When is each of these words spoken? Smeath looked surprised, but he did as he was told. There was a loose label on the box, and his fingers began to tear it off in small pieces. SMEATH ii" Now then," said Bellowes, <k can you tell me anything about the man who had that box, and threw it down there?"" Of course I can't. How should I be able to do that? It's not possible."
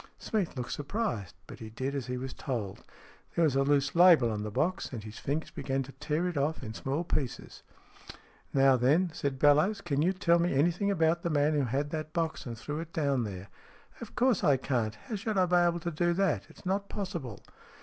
Smeath 0.17 0.57
looked 0.57 0.71
surprised, 0.71 1.35
but 1.45 1.59
he 1.59 1.69
did 1.69 1.93
as 1.93 2.07
he 2.07 2.17
was 2.17 2.33
told. 2.33 2.83
There 3.35 3.43
was 3.43 3.55
a 3.55 3.61
loose 3.61 3.93
label 3.93 4.31
on 4.31 4.41
the 4.41 4.49
box, 4.49 4.91
and 4.91 5.03
his 5.03 5.19
fingers 5.19 5.51
began 5.51 5.83
to 5.83 5.91
tear 5.91 6.27
it 6.27 6.37
off 6.39 6.63
in 6.63 6.73
small 6.73 7.03
pieces. 7.03 7.61
SMEATH 7.61 8.17
ii" 8.17 8.17
Now 8.63 8.77
then," 8.77 9.11
said 9.13 9.37
Bellowes, 9.37 9.79
<k 9.81 9.93
can 9.93 10.01
you 10.01 10.11
tell 10.11 10.39
me 10.39 10.55
anything 10.55 10.89
about 10.89 11.21
the 11.21 11.29
man 11.29 11.53
who 11.53 11.65
had 11.65 11.91
that 11.91 12.13
box, 12.13 12.47
and 12.47 12.57
threw 12.57 12.79
it 12.79 12.93
down 12.93 13.25
there?"" 13.25 13.49
Of 14.01 14.15
course 14.15 14.43
I 14.43 14.57
can't. 14.57 14.95
How 14.95 15.13
should 15.15 15.37
I 15.37 15.45
be 15.45 15.57
able 15.57 15.79
to 15.81 15.91
do 15.91 16.13
that? 16.13 16.47
It's 16.49 16.65
not 16.65 16.89
possible." 16.89 17.39